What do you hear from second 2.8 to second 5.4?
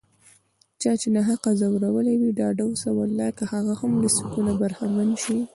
والله که هغه هم له سکونه برخمن شي